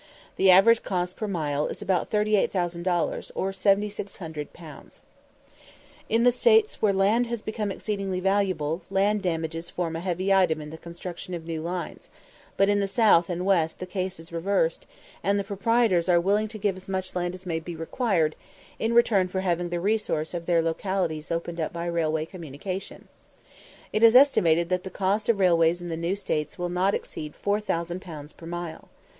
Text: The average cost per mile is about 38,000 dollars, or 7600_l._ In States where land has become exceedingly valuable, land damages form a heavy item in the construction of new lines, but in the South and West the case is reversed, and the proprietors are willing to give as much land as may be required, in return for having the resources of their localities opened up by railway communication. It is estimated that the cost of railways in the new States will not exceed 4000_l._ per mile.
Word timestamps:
The 0.35 0.49
average 0.49 0.81
cost 0.81 1.15
per 1.15 1.27
mile 1.27 1.67
is 1.67 1.79
about 1.79 2.09
38,000 2.09 2.81
dollars, 2.81 3.31
or 3.35 3.51
7600_l._ 3.51 4.99
In 6.09 6.31
States 6.31 6.81
where 6.81 6.91
land 6.91 7.27
has 7.27 7.43
become 7.43 7.71
exceedingly 7.71 8.19
valuable, 8.19 8.81
land 8.89 9.21
damages 9.21 9.69
form 9.69 9.95
a 9.95 9.99
heavy 9.99 10.33
item 10.33 10.59
in 10.59 10.71
the 10.71 10.77
construction 10.79 11.35
of 11.35 11.45
new 11.45 11.61
lines, 11.61 12.09
but 12.57 12.67
in 12.67 12.79
the 12.79 12.87
South 12.87 13.29
and 13.29 13.45
West 13.45 13.77
the 13.77 13.85
case 13.85 14.19
is 14.19 14.31
reversed, 14.33 14.87
and 15.23 15.37
the 15.37 15.43
proprietors 15.43 16.09
are 16.09 16.19
willing 16.19 16.47
to 16.47 16.57
give 16.57 16.75
as 16.75 16.87
much 16.89 17.15
land 17.15 17.35
as 17.35 17.45
may 17.45 17.59
be 17.59 17.75
required, 17.75 18.35
in 18.79 18.95
return 18.95 19.27
for 19.27 19.41
having 19.41 19.69
the 19.69 19.79
resources 19.79 20.33
of 20.33 20.47
their 20.47 20.63
localities 20.63 21.29
opened 21.29 21.59
up 21.59 21.71
by 21.71 21.85
railway 21.85 22.25
communication. 22.25 23.07
It 23.93 24.01
is 24.01 24.15
estimated 24.15 24.69
that 24.69 24.83
the 24.83 24.89
cost 24.89 25.29
of 25.29 25.37
railways 25.37 25.79
in 25.79 25.89
the 25.89 25.95
new 25.95 26.15
States 26.15 26.57
will 26.57 26.69
not 26.69 26.95
exceed 26.95 27.35
4000_l._ 27.39 28.35
per 28.35 28.45
mile. 28.47 28.89